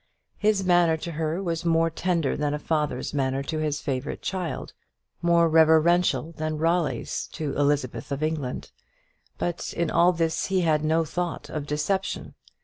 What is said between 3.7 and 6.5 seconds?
favourite child, more reverential